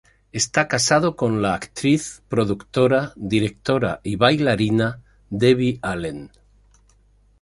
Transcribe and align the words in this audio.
Está 0.31 0.67
casado 0.67 1.15
con 1.15 1.43
la 1.43 1.53
actriz, 1.53 2.23
productora, 2.27 3.13
directora 3.15 4.01
y 4.03 4.15
bailarina 4.15 5.03
Debbie 5.29 5.77
Allen. 5.83 6.31